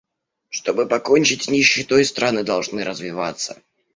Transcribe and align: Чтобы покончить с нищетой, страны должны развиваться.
Чтобы 0.49 0.87
покончить 0.87 1.43
с 1.43 1.47
нищетой, 1.51 2.05
страны 2.05 2.41
должны 2.43 2.83
развиваться. 2.83 3.61